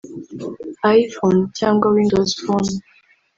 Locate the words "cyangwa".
1.57-1.85